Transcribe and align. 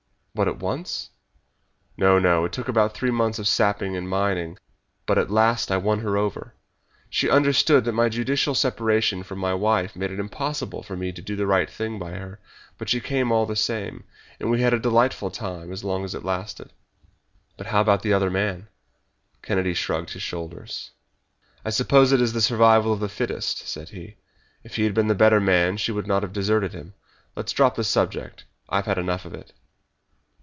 "What 0.33 0.47
at 0.47 0.59
once?" 0.59 1.09
"Oh, 1.99 2.17
no, 2.17 2.45
it 2.45 2.53
took 2.53 2.69
about 2.69 2.93
three 2.93 3.11
months 3.11 3.37
of 3.37 3.49
sapping 3.49 3.97
and 3.97 4.07
mining. 4.07 4.57
But 5.05 5.17
at 5.17 5.29
last 5.29 5.69
I 5.69 5.75
won 5.75 5.99
her 5.99 6.15
over. 6.15 6.53
She 7.09 7.29
understood 7.29 7.83
that 7.83 7.91
my 7.91 8.07
judicial 8.07 8.55
separation 8.55 9.23
from 9.23 9.39
my 9.39 9.53
wife 9.53 9.93
made 9.93 10.09
it 10.09 10.21
impossible 10.21 10.83
for 10.83 10.95
me 10.95 11.11
to 11.11 11.21
do 11.21 11.35
the 11.35 11.45
right 11.45 11.69
thing 11.69 11.99
by 11.99 12.11
her 12.11 12.39
but 12.77 12.87
she 12.87 13.01
came 13.01 13.29
all 13.29 13.45
the 13.45 13.57
same, 13.57 14.05
and 14.39 14.49
we 14.49 14.61
had 14.61 14.73
a 14.73 14.79
delightful 14.79 15.31
time, 15.31 15.69
as 15.69 15.83
long 15.83 16.05
as 16.05 16.15
it 16.15 16.23
lasted." 16.23 16.71
"But 17.57 17.67
how 17.67 17.81
about 17.81 18.01
the 18.01 18.13
other 18.13 18.31
man?" 18.31 18.69
Kennedy 19.41 19.73
shrugged 19.73 20.11
his 20.11 20.21
shoulders. 20.23 20.91
"I 21.65 21.71
suppose 21.71 22.13
it 22.13 22.21
is 22.21 22.31
the 22.31 22.41
survival 22.41 22.93
of 22.93 23.01
the 23.01 23.09
fittest," 23.09 23.67
said 23.67 23.89
he. 23.89 24.15
"If 24.63 24.77
he 24.77 24.85
had 24.85 24.93
been 24.93 25.07
the 25.09 25.13
better 25.13 25.41
man 25.41 25.75
she 25.75 25.91
would 25.91 26.07
not 26.07 26.23
have 26.23 26.31
deserted 26.31 26.71
him. 26.71 26.93
Let's 27.35 27.51
drop 27.51 27.75
the 27.75 27.83
subject, 27.83 28.45
for 28.65 28.75
I 28.75 28.75
have 28.77 28.85
had 28.85 28.97
enough 28.97 29.25
of 29.25 29.33
it!" 29.33 29.51